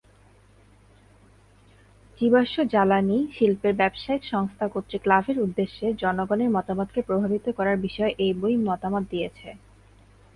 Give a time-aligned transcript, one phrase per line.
[2.19, 8.55] জীবাশ্ম জ্বালানী শিল্পের ব্যবসায়িক সংস্থা কর্তৃক লাভের উদ্দেশ্যে জনগণের মতামতকে প্রভাবিত করার বিষয়ে এই বই
[8.67, 9.49] মতামত দিয়েছে।